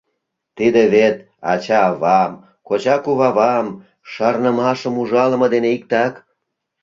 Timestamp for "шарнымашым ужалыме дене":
4.11-5.69